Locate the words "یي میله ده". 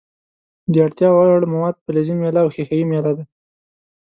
2.79-3.23